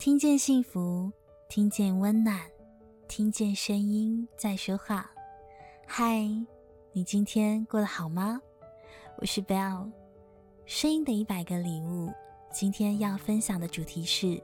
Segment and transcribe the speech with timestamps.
[0.00, 1.12] 听见幸福，
[1.46, 2.40] 听见温暖，
[3.06, 5.10] 听见声音在说话。
[5.86, 6.26] 嗨，
[6.90, 8.40] 你今天过得好吗？
[9.18, 9.92] 我是 Bell
[10.64, 12.10] 声音的一百个礼物。
[12.50, 14.42] 今天要分享的主题是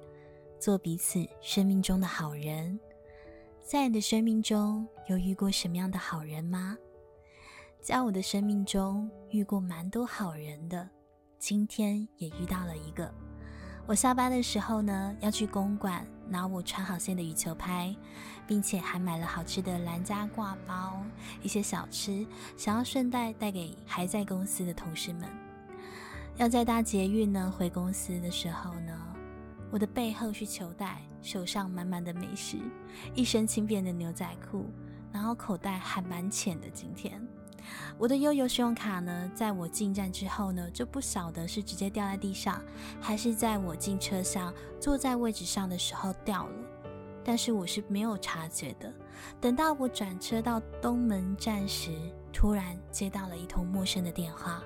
[0.61, 2.79] 做彼此生命中的好人。
[3.63, 6.77] 在你的生命中有遇过什么样的好人吗？
[7.81, 10.87] 在我的生命中遇过蛮多好人的，
[11.39, 13.11] 今天也遇到了一个。
[13.89, 17.95] 我下班的时候呢，要去公馆拿我穿好线的羽球拍，
[18.45, 21.01] 并且还买了好吃的蓝家挂包、
[21.41, 25.29] 一些小吃，想要顺带带给还在公司的同事们。
[26.37, 28.93] 要在搭捷运呢回公司的时候呢，
[29.71, 32.59] 我的背后是球袋，手上满满的美食，
[33.15, 34.67] 一身轻便的牛仔裤，
[35.13, 36.69] 然后口袋还蛮浅的。
[36.71, 37.25] 今天。
[37.99, 42.63] 我的悠游信用卡呢，在我进站之后呢，就不晓得是直接掉在地上，
[43.01, 46.55] 还是在我进车厢坐在位置上的时候掉了。
[47.25, 48.93] 但是我是没有察觉的。
[49.41, 51.91] 等到我转车到东门站时，
[52.33, 54.63] 突然接到了一通陌生的电话。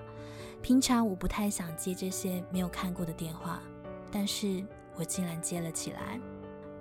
[0.61, 3.63] 平常我不太想接这些没有看过的电话，
[4.13, 4.63] 但是
[4.95, 6.21] 我竟然接了起来。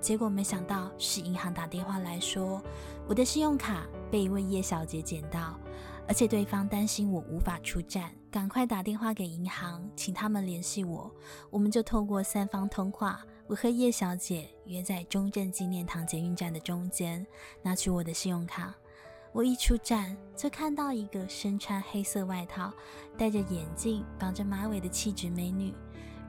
[0.02, 2.62] 结果没想到是银行打电话来说，
[3.08, 5.58] 我的信用卡被一位叶小姐捡到，
[6.10, 11.16] 而且对方担心我无法出站，赶快打电话给银行，请他们联系我。
[11.52, 17.24] 我们就透过三方通话，我和叶小姐约在中正纪念堂捷运站的中间，
[17.62, 18.74] 拿取我的信用卡。
[19.32, 22.74] 我一出站，就看到一个身穿黑色外套、
[23.16, 25.76] 戴着眼镜、绑着马尾的气质美女，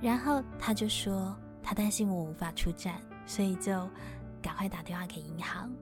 [0.03, 3.01] 然后她就说她担心我无法出站。
[3.27, 3.89] 所以就
[4.43, 5.73] 赶快打电话给银行，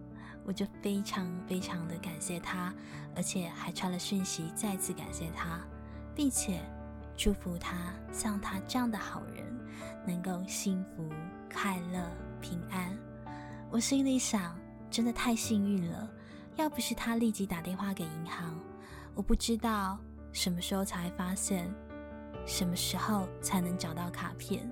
[0.49, 2.73] 我就非常非常的感谢他，
[3.15, 5.61] 而且还传了讯息再次感谢他，
[6.15, 6.59] 并且
[7.19, 9.45] 祝福他像他这样的好人
[10.07, 11.07] 能够幸福、
[11.53, 12.03] 快乐、
[12.41, 12.97] 平安。
[13.71, 14.59] 我心里想，
[14.91, 16.09] 真的太幸运了，
[16.57, 18.59] 要不是他立即打电话给银行，
[19.15, 19.99] 我不知道
[20.33, 21.71] 什么时候才发现，
[22.47, 24.67] 什么时候才能找到卡片，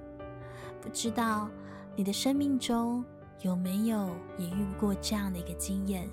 [0.81, 1.51] 不知道。
[1.99, 3.03] 你的生命中
[3.43, 6.09] 有没有也遇过这样的一个经验？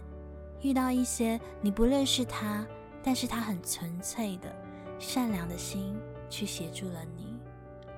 [0.61, 2.65] 遇到一些你不认识他，
[3.03, 4.55] 但是他很纯粹的
[4.99, 5.95] 善良的心
[6.29, 7.35] 去协助了你，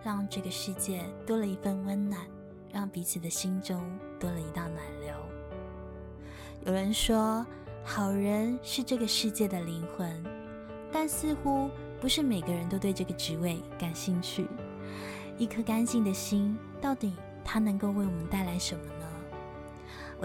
[0.04, 2.22] 让这个世界多了一份温暖，
[2.72, 3.84] 让彼此的心中
[4.20, 5.14] 多了一道暖流。
[6.66, 7.46] 有人说，
[7.84, 10.24] 好人是这个世界的灵魂，
[10.92, 11.70] 但似乎
[12.02, 14.48] 不是每个人都对这个职位感兴趣。
[15.38, 19.05] 一颗干净的心，到底它能够为我们带来什么呢？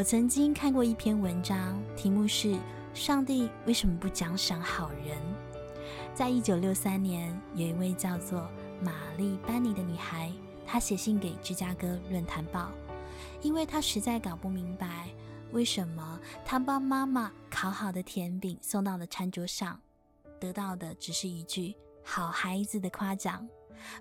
[0.01, 2.59] 我曾经看过一篇文章，题目是
[2.95, 5.19] “上帝为什么不奖赏好人”。
[6.17, 8.51] 在一九六三年，有一位叫做
[8.83, 10.33] 玛丽班尼的女孩，
[10.65, 12.71] 她写信给芝加哥论坛报，
[13.43, 15.11] 因为她实在搞不明白，
[15.53, 19.79] 为什么她帮妈妈烤好的甜饼送到了餐桌上，
[20.41, 23.47] 得到的只是一句“好孩子”的夸奖，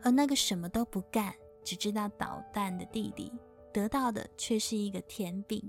[0.02, 1.36] 而那个什么都不干。
[1.62, 3.34] 只知道捣蛋的弟弟
[3.74, 5.62] 得到的却是一个甜饼。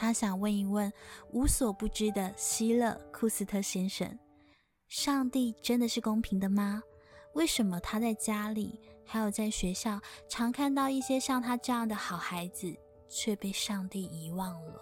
[0.00, 0.90] 他想问一问
[1.30, 4.18] 无所不知的希勒库斯特先生：
[4.88, 6.82] 上帝真的是公平的吗？
[7.34, 12.74] 为什么他在家里还有在学校常看到一些像他这样的好孩子，
[13.10, 14.80] 却被上帝遗忘了？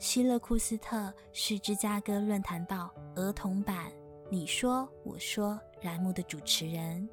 [0.00, 3.92] 希勒库斯特是芝加哥论坛报儿童版
[4.28, 7.08] “你说我说”栏目的主持人。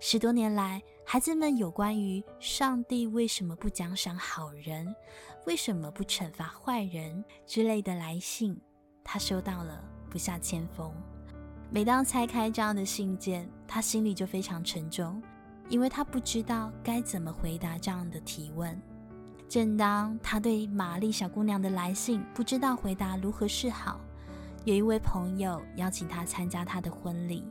[0.00, 4.94] 十多年来，孩子们有关于上帝为什么不奖赏好人，
[5.44, 8.56] 为什么不惩罚坏人之类的来信，
[9.02, 10.94] 他收到了不下千封。
[11.68, 15.20] 每当拆开这样的信件，他心里就非常沉重，
[15.68, 18.80] 因为他不知道该怎么回答这样的提问。
[19.48, 24.00] 正当他对玛丽小姑娘的来信不知道回答如何是好，
[24.64, 27.44] 有一位朋友邀请他参加他的婚礼。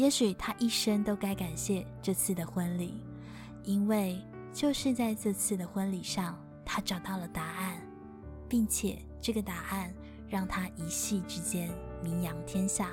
[0.00, 3.04] 也许他一生都该感谢这次的婚礼，
[3.64, 4.18] 因为
[4.50, 7.86] 就是在这次的婚礼上，他找到了答案，
[8.48, 9.92] 并且这个答案
[10.26, 11.70] 让他一夕之间
[12.02, 12.92] 名扬天下。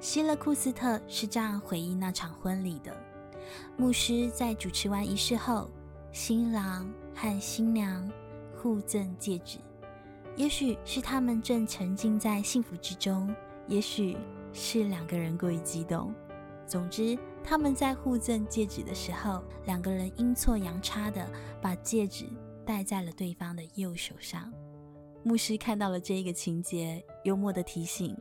[0.00, 2.96] 希勒库斯特是这样回忆那场婚礼的：
[3.76, 5.70] 牧师在主持完仪式后，
[6.12, 8.10] 新郎和新娘
[8.56, 9.58] 互赠戒指，
[10.34, 13.30] 也许是他们正沉浸在幸福之中，
[13.68, 14.16] 也许。
[14.52, 16.14] 是两个人过于激动。
[16.66, 21.28] 总之，他们在互赠戒指的时候，两个人阴错阳差的
[21.60, 22.26] 把戒指
[22.64, 24.52] 戴在了对方的右手上。
[25.22, 28.16] 牧师看到了这个情节，幽默的提醒：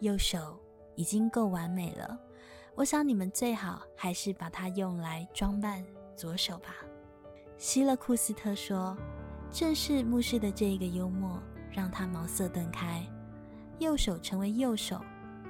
[0.00, 0.58] 右手
[0.94, 2.18] 已经够完美了，
[2.74, 5.84] 我想你们最好还是把它用来装扮
[6.16, 6.74] 左手吧。
[7.58, 8.96] 希勒库斯特说
[9.52, 11.38] ：“正是牧师的这一个幽默，
[11.70, 13.06] 让他茅塞顿开。
[13.78, 15.00] 右手成为右手，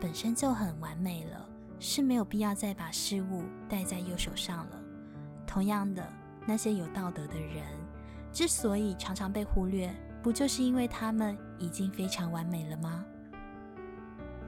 [0.01, 4.81] 本身就很完美了，是没有必要再把事物戴在右手上了。
[5.47, 6.07] 同样的，
[6.47, 7.65] 那些有道德的人，
[8.33, 13.05] 之所以常常被忽略，不就是因为他们已经非常完美了吗？”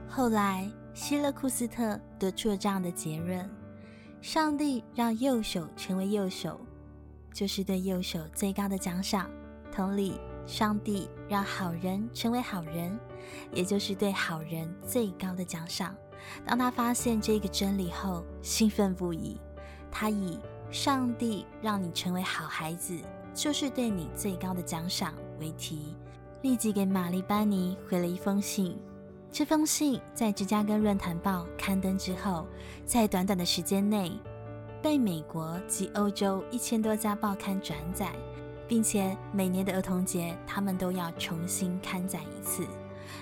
[0.09, 3.49] 后来，希勒库斯特得出了这样的结论：
[4.21, 6.59] 上帝让右手成为右手。
[7.31, 9.29] 就是对右手最高的奖赏。
[9.71, 12.99] 同理，上帝让好人成为好人，
[13.51, 15.95] 也就是对好人最高的奖赏。
[16.45, 19.39] 当他发现这个真理后，兴奋不已。
[19.91, 20.39] 他以
[20.69, 22.97] “上帝让你成为好孩子，
[23.33, 25.95] 就是对你最高的奖赏”为题，
[26.41, 28.77] 立即给玛丽班尼回了一封信。
[29.31, 32.47] 这封信在芝加哥论坛报刊登之后，
[32.85, 34.11] 在短短的时间内，
[34.81, 38.11] 被美国及欧洲一千多家报刊转载，
[38.67, 42.67] 并且每年的儿童节，他们都要重新刊载一次。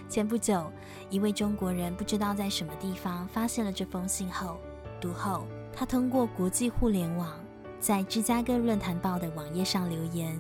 [0.10, 0.72] 前不久，
[1.10, 4.58] 一位中国人不知道在什么地方发现了这封信后，
[5.00, 7.38] 读后，他通过国际互联网，
[7.80, 10.40] 在芝加哥论坛报的网页上留言。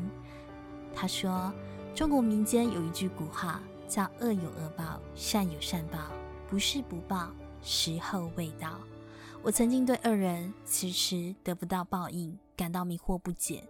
[0.95, 1.53] 他说
[1.93, 5.99] ：“中国民间有一句古话，叫‘恶有恶报，善有善报，
[6.49, 7.29] 不是不报，
[7.61, 8.79] 时候未到’。”
[9.43, 13.63] 我曾经对恶人迟迟得不到报应感到迷惑不解，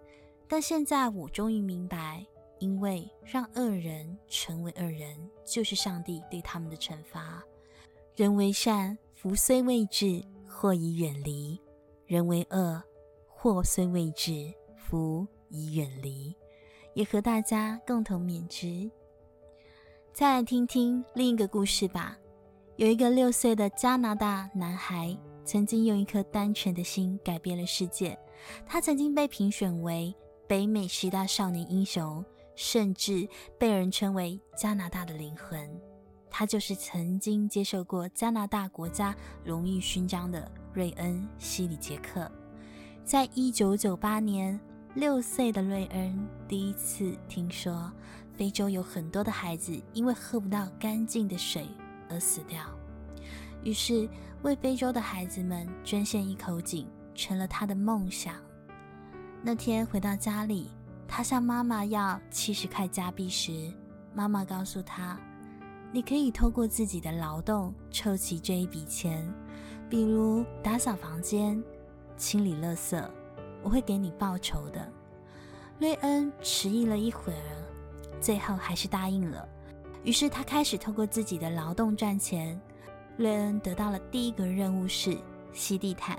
[0.48, 2.24] 但现在我终于明白，
[2.58, 7.42] 因为让恶人成为恶人，就是上帝对他们的惩罚。
[8.14, 11.58] 人为善，福虽未至，祸已远离；
[12.06, 12.82] 人为恶，
[13.26, 16.34] 祸虽未至，福已远离。
[16.94, 18.90] 也和大家共同勉之。
[20.12, 22.18] 再来听听另一个故事吧。
[22.76, 25.16] 有一个六岁的加拿大男孩。
[25.44, 28.14] 曾经用一颗单纯的心改变了世界。
[28.66, 30.14] 他曾经被评选为
[30.46, 32.22] 北美十大少年英雄，
[32.58, 35.70] 甚至被人称为加拿大的灵魂。
[36.28, 39.14] 他就是曾经接受过加拿大国家
[39.44, 42.28] 荣誉勋章的瑞恩·希里杰克。
[43.04, 44.58] 在一九九八年，
[44.94, 47.90] 六岁的瑞恩第一次听说
[48.34, 51.68] 非洲有很多的孩子因为喝不到干净的水
[52.10, 52.60] 而死掉，
[53.62, 54.08] 于是，
[54.42, 58.34] 为非洲的孩子们捐献一口井，成了他的梦想。
[59.42, 60.68] 那天回到家里，
[61.08, 63.72] 他向妈妈要七十块加币时，
[64.14, 65.18] 妈妈告诉他
[65.90, 69.26] ：“你可以透过自己的劳动凑齐这一笔钱，
[69.88, 71.60] 比如打扫房间、
[72.16, 73.02] 清理垃圾，
[73.62, 74.86] 我会给你报酬的。”
[75.80, 77.64] 瑞恩迟疑了一会儿，
[78.20, 79.48] 最后还是答应了。
[80.04, 82.60] 于是他开始透过自己的劳动赚钱。
[83.16, 85.16] 瑞恩得到了第一个任务是
[85.52, 86.18] 吸地毯，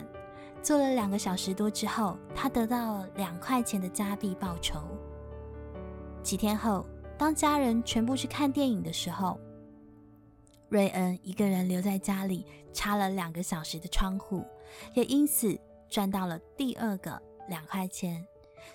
[0.62, 4.82] 做了两个小时多之后，他得到了两块钱的加币报酬。
[6.22, 6.86] 几天后，
[7.18, 9.40] 当家人全部去看电影的时候，
[10.68, 14.46] 瑞恩一个人留在家里擦了两个小时的窗户，
[14.94, 15.58] 也因此
[15.90, 18.26] 赚到了第二个两块钱。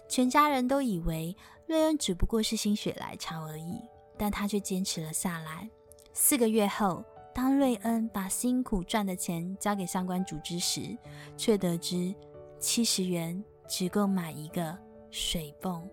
[0.09, 3.81] 全家人都以为瑞恩只不过是心血来潮而已，
[4.19, 5.69] 但他却坚持了下来。
[6.13, 7.05] 四个月后，
[7.35, 10.97] 当瑞恩把辛苦赚的钱交给相关组织时，
[11.37, 12.15] 却得知
[12.61, 14.79] 七十元只够买一个
[15.11, 15.91] 水泵，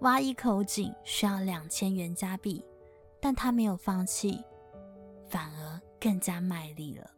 [0.00, 2.64] 挖一口井需要两千元加币。
[3.18, 4.42] 但他没有放弃，
[5.28, 7.10] 反而更加卖力了，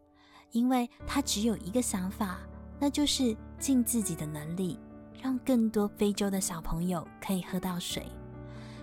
[0.52, 2.38] 因为他只有一个想法，
[2.78, 4.78] 那就是尽自己的能力，
[5.20, 8.06] 让更多非洲的小朋友可以喝到水。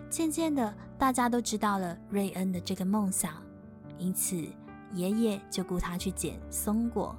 [0.10, 3.45] 渐渐的，大家都知道了瑞恩的这个梦想。
[3.98, 4.36] 因此，
[4.94, 7.16] 爷爷就雇他去捡松果。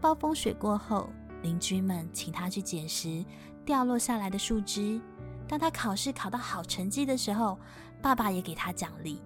[0.00, 1.08] 暴风雪过后，
[1.42, 3.24] 邻居们请他去捡拾
[3.64, 5.00] 掉落下来的树枝。
[5.46, 7.58] 当他考试考到好成绩的时候，
[8.02, 9.22] 爸爸也给他奖励。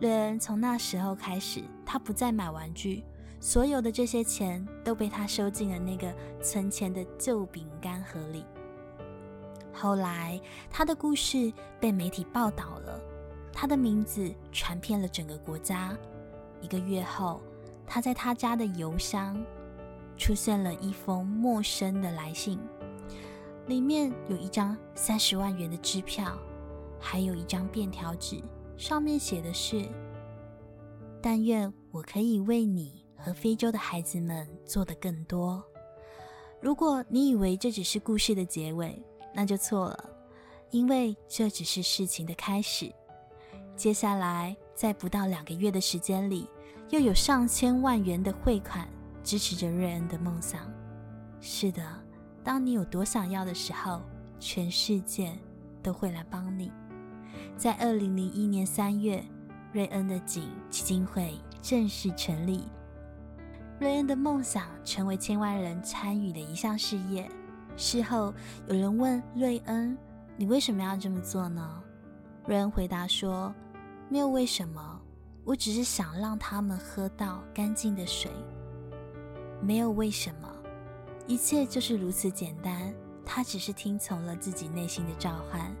[0.00, 3.04] 瑞恩从那时候开始，他不再买玩具，
[3.40, 6.12] 所有的这些钱都被他收进了那个
[6.42, 8.44] 存钱的旧饼干盒里。
[9.72, 10.40] 后来，
[10.70, 13.00] 他的故事被媒体报道了，
[13.52, 15.96] 他的名字传遍了整个国家。
[16.64, 17.42] 一个月后，
[17.86, 19.36] 他在他家的邮箱
[20.16, 22.58] 出现了一封陌生的来信，
[23.66, 26.38] 里面有一张三十万元的支票，
[26.98, 28.42] 还有一张便条纸，
[28.78, 29.86] 上面写的是
[31.20, 35.62] ：“但愿我可以为你和非洲的孩子们做得更多。”
[36.62, 39.04] 如果你以为这只是故事的结尾，
[39.34, 40.10] 那就错了，
[40.70, 42.90] 因为这只是事情的开始。
[43.76, 46.48] 接下来，在不到两个月的时间里，
[46.90, 48.88] 又有上千万元的汇款
[49.22, 50.60] 支持着瑞恩的梦想。
[51.40, 51.82] 是的，
[52.42, 54.02] 当你有多想要的时候，
[54.38, 55.32] 全世界
[55.82, 56.70] 都会来帮你。
[57.56, 59.24] 在二零零一年三月，
[59.72, 62.64] 瑞恩的景基金会正式成立。
[63.80, 67.28] 瑞恩的梦想成为千万人参与的一项事业。
[67.76, 68.32] 事后
[68.68, 69.98] 有人问瑞恩
[70.38, 71.82] ：“你为什么要这么做呢？”
[72.46, 73.52] 瑞恩回答说
[74.08, 74.93] ：“没有为什么，
[75.44, 78.30] 我只是想让他们喝到干净的水。
[79.60, 80.48] 没有为什么，
[81.26, 82.92] 一切就是如此简单。
[83.26, 85.74] 他只是听从了自己内心的召唤，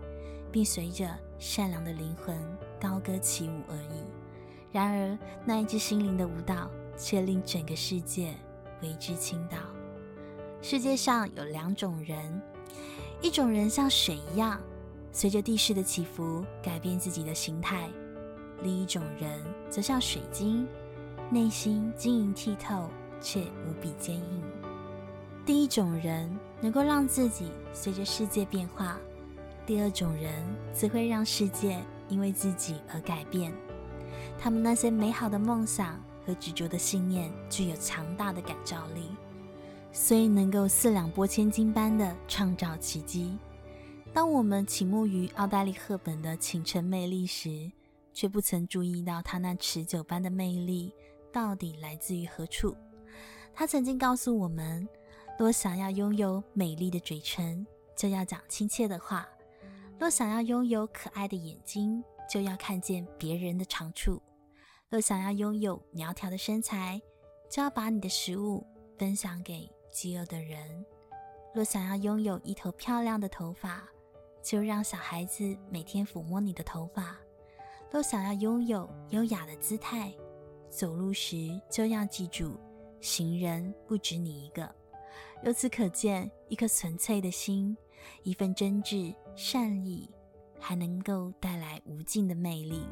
[0.50, 1.06] 并随着
[1.38, 2.34] 善良的灵魂
[2.80, 4.02] 高歌起舞而已。
[4.72, 8.34] 然而，那一支心灵的舞蹈却令整个世界
[8.82, 9.58] 为之倾倒。
[10.62, 12.40] 世界上有两种人，
[13.20, 14.60] 一种人像水一样。”
[15.12, 17.88] 随着地势的起伏，改变自己的形态；
[18.62, 20.66] 另一种人则像水晶，
[21.30, 22.88] 内心晶莹剔透，
[23.20, 24.42] 却无比坚硬。
[25.44, 28.96] 第一种人能够让自己随着世界变化；
[29.66, 30.32] 第二种人
[30.72, 33.52] 则会让世界因为自己而改变。
[34.38, 39.10] 他们那些美好的梦想和执着的信念，具有强大的感召力，
[39.92, 43.36] 所以能够四两拨千斤般的创造奇迹。
[44.14, 47.70] 当我们倾慕于奥黛丽·赫本的倾城魅力时，
[48.14, 50.94] 却不曾注意到她那持久般的魅力
[51.32, 52.74] 到底来自于何处。
[53.52, 54.88] 她曾经告诉我们：
[55.38, 57.66] 若想要拥有美丽的嘴唇，
[57.96, 59.26] 就要讲亲切的话；
[59.98, 64.22] 若想要拥有可爱的眼睛，就要看见别人的长处；
[64.88, 67.00] 若想要拥有苗条的身材，
[67.50, 68.66] 就要把你的食物
[68.96, 70.84] 分享给饥饿的人；
[71.54, 73.82] 若想要拥有一头漂亮的头发，
[74.42, 77.16] 就让小孩子每天抚摸你的头发。
[77.94, 80.12] 都想要拥有优雅的姿态，
[80.68, 82.58] 走路时就要记住，
[83.00, 84.68] 行人不止你一个。
[85.44, 87.76] 由此可见，一颗纯粹的心，
[88.24, 90.10] 一份真挚善意，
[90.58, 92.82] 还能够带来无尽的魅力。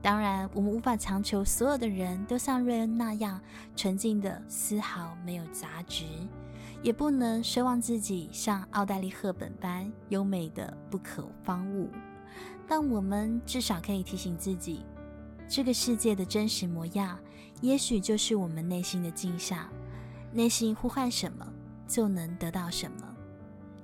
[0.00, 3.42] 当然，我们无法强求所有的人都像瑞恩那样
[3.74, 6.04] 纯净的，丝毫没有杂质。
[6.80, 11.90] 也不能奢望自己像奥黛丽·赫本般优美的不可方物，
[12.74, 14.80] 但我们至少可以提醒自己，
[15.46, 17.18] 这个世界的真实模样，
[17.60, 19.68] 也许就是我们内心的镜像。
[20.32, 21.46] 内心呼唤什么，
[21.86, 23.14] 就能得到什么。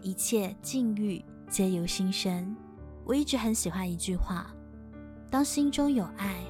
[0.01, 2.57] 一切境遇皆由心生。
[3.05, 4.51] 我一直很喜欢一句话：
[5.31, 6.43] 当心中有爱，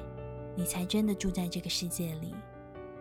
[0.55, 2.33] 你才真的住在这个世界里。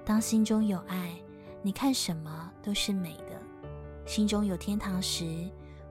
[0.04, 1.14] 当心中有爱，
[1.62, 3.40] 你看什么都是美的。
[4.04, 5.48] 心中有天堂时，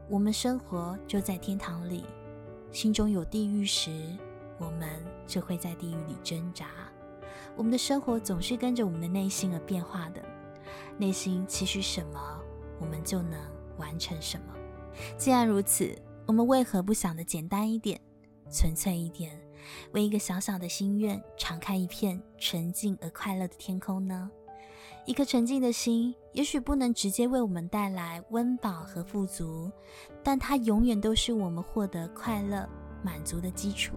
[0.10, 2.04] 我们生活就在天堂里；
[2.72, 3.92] 心中有地狱时，
[4.58, 4.88] 我们
[5.26, 6.68] 就会在地狱里挣扎。
[7.56, 10.24] 我们的生活总是跟着我们的内心而变化的。
[10.98, 12.40] 内心期许什么，
[12.80, 13.40] 我们就能
[13.78, 14.54] 完成什么。
[15.18, 15.96] 既然如此，
[16.26, 18.00] 我们为何不想得简单一点、
[18.52, 19.40] 纯粹一点，
[19.94, 24.30] 为一个小小的心愿，敞开一片纯净而快乐的天空呢？
[25.08, 29.72] 一颗纯净的心，也许不能直接为我们带来温饱和富足，
[30.22, 32.68] 但它永远都是我们获得快乐、
[33.02, 33.96] 满足的基础。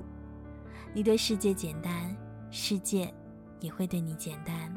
[0.94, 2.16] 你对世界简单，
[2.48, 3.12] 世界
[3.58, 4.72] 也会对你简单。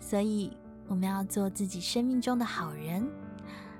[0.00, 0.50] 所以，
[0.88, 3.08] 我们要做自己生命中的好人。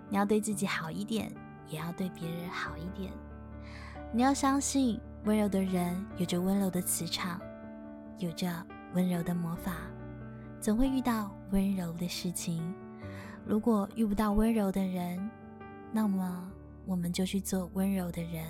[0.08, 1.32] 你要对自己好一点，
[1.66, 3.12] 也要对别人好一点。
[4.12, 7.40] 你要相信，温柔的人有着温柔的磁场，
[8.18, 9.72] 有着温柔的魔法。
[10.66, 12.74] 总会遇到温柔的事情。
[13.44, 15.30] 如果遇不到温柔的人，
[15.92, 16.50] 那么
[16.84, 18.42] 我们就去做温柔的人；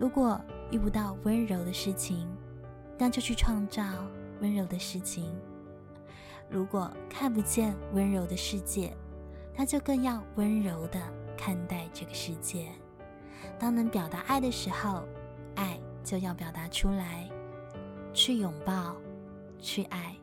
[0.00, 0.40] 如果
[0.72, 2.28] 遇不到温柔的事情，
[2.98, 3.84] 那就去创造
[4.40, 5.32] 温柔的事情。
[6.50, 8.92] 如果看不见温柔的世界，
[9.56, 11.00] 那就更要温柔地
[11.38, 12.66] 看待这个世界。
[13.60, 15.04] 当能表达爱的时候，
[15.54, 17.30] 爱就要表达出来，
[18.12, 18.96] 去拥抱，
[19.60, 20.16] 去爱。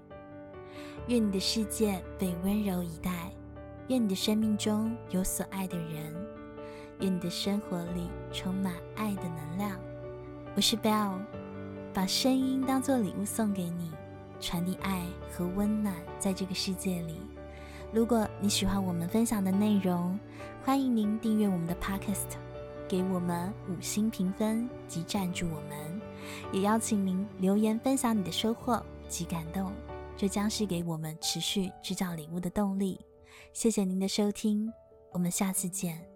[1.07, 3.31] 愿你的世界被温柔以待，
[3.87, 6.13] 愿你的生命中有所爱的人，
[6.99, 9.79] 愿你的生活里充满爱的能量。
[10.55, 11.13] 我是 Bell，
[11.93, 13.91] 把声音当做礼物送给你，
[14.39, 17.19] 传递爱和温暖在这个世界里。
[17.91, 20.19] 如果你喜欢我们分享的内容，
[20.63, 22.37] 欢迎您订阅我们的 Podcast，
[22.87, 26.01] 给我们五星评分及赞助我们，
[26.51, 29.71] 也邀请您留言分享你的收获及感动。
[30.19, 32.99] 这将是给我们持续制造礼物的动力。
[33.53, 34.69] 谢谢您的收听，
[35.13, 36.08] 我们下次见。